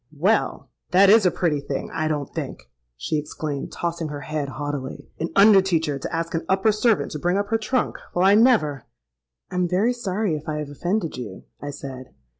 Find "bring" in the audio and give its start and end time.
7.19-7.37